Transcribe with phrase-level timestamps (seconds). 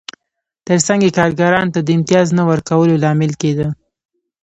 [0.67, 3.67] ترڅنګ یې کارګرانو ته د امتیاز نه ورکولو لامل کېده